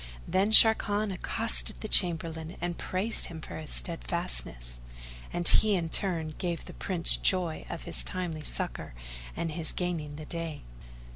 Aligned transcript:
Then 0.27 0.49
Sharrkan 0.49 1.13
accosted 1.13 1.81
the 1.81 1.87
Chamberlain 1.87 2.57
and 2.59 2.75
praised 2.75 3.25
him 3.27 3.39
for 3.39 3.57
his 3.59 3.69
steadfastness; 3.69 4.79
and 5.31 5.47
he 5.47 5.75
in 5.75 5.89
turn 5.89 6.29
gave 6.29 6.65
the 6.65 6.73
Prince 6.73 7.17
joy 7.17 7.65
of 7.69 7.83
his 7.83 8.03
timely 8.03 8.43
succour 8.43 8.95
and 9.35 9.51
his 9.51 9.71
gaining 9.71 10.15
the 10.15 10.25
day. 10.25 10.63